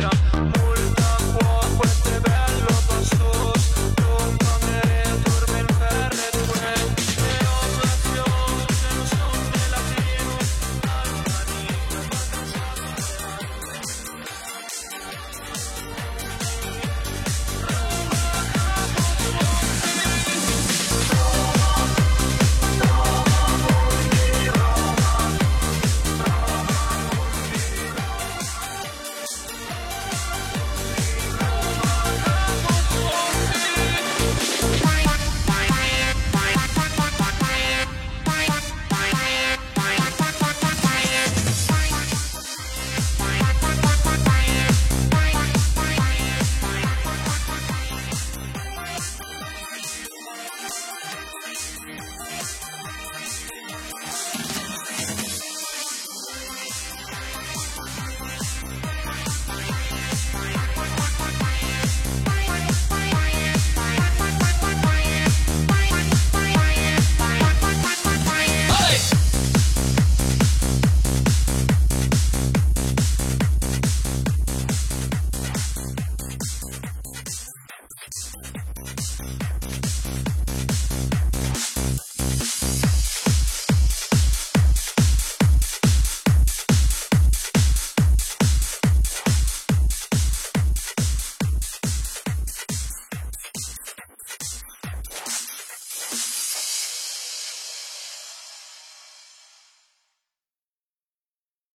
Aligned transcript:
Jump. 0.00 0.55